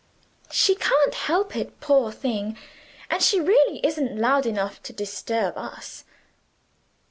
[0.49, 2.57] "She can't help it, poor thing;
[3.11, 6.05] and she really isn't loud enough to disturb us."